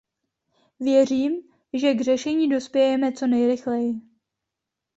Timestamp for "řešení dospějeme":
2.01-3.11